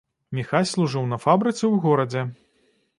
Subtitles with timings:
[0.37, 2.21] Міхась служыў на фабрыцы ў горадзе.